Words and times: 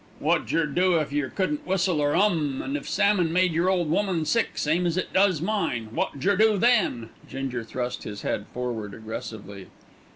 "Wot 0.19 0.47
jer 0.47 0.65
do 0.65 0.95
if 0.97 1.11
yer 1.13 1.29
couldn't 1.29 1.63
whistle 1.67 2.01
or 2.01 2.15
'um, 2.15 2.59
and 2.63 2.75
if 2.75 2.89
salmon 2.89 3.31
made 3.31 3.53
yer 3.53 3.69
ole 3.69 3.85
woman 3.85 4.25
sick, 4.25 4.57
same 4.57 4.87
as 4.87 4.97
it 4.97 5.13
does 5.13 5.43
mine; 5.43 5.89
wot 5.93 6.17
jer 6.17 6.35
do 6.35 6.57
then?" 6.57 7.09
Ginger 7.29 7.63
thrust 7.63 8.01
his 8.01 8.23
head 8.23 8.47
forward 8.51 8.95
aggressively. 8.95 9.67